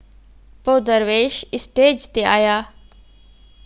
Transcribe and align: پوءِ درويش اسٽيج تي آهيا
پوءِ 0.67 0.79
درويش 0.87 1.35
اسٽيج 1.57 1.97
تي 2.17 2.21
آهيا 2.35 2.57